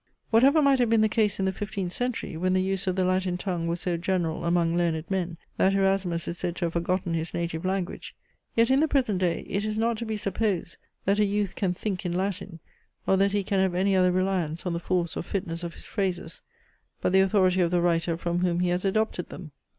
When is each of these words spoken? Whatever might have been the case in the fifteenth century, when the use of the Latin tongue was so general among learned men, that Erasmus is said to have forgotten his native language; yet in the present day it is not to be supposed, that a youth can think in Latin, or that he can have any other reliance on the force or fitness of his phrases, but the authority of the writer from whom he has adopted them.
Whatever 0.31 0.63
might 0.63 0.79
have 0.79 0.89
been 0.89 1.01
the 1.01 1.05
case 1.07 1.37
in 1.39 1.45
the 1.45 1.51
fifteenth 1.51 1.91
century, 1.93 2.35
when 2.35 2.53
the 2.53 2.61
use 2.63 2.87
of 2.87 2.95
the 2.95 3.03
Latin 3.05 3.37
tongue 3.37 3.67
was 3.67 3.79
so 3.81 3.97
general 3.97 4.45
among 4.45 4.75
learned 4.75 5.05
men, 5.11 5.37
that 5.57 5.75
Erasmus 5.75 6.27
is 6.27 6.39
said 6.39 6.55
to 6.55 6.65
have 6.65 6.73
forgotten 6.73 7.13
his 7.13 7.35
native 7.35 7.63
language; 7.63 8.15
yet 8.55 8.71
in 8.71 8.79
the 8.79 8.87
present 8.87 9.19
day 9.19 9.41
it 9.41 9.63
is 9.63 9.77
not 9.77 9.97
to 9.99 10.05
be 10.07 10.17
supposed, 10.17 10.77
that 11.05 11.19
a 11.19 11.23
youth 11.23 11.53
can 11.53 11.75
think 11.75 12.03
in 12.03 12.13
Latin, 12.13 12.59
or 13.05 13.15
that 13.15 13.31
he 13.31 13.43
can 13.43 13.59
have 13.59 13.75
any 13.75 13.95
other 13.95 14.11
reliance 14.11 14.65
on 14.65 14.73
the 14.73 14.79
force 14.79 15.15
or 15.15 15.21
fitness 15.21 15.63
of 15.63 15.75
his 15.75 15.85
phrases, 15.85 16.41
but 16.99 17.13
the 17.13 17.21
authority 17.21 17.61
of 17.61 17.69
the 17.69 17.79
writer 17.79 18.17
from 18.17 18.39
whom 18.39 18.61
he 18.61 18.69
has 18.69 18.83
adopted 18.83 19.29
them. 19.29 19.51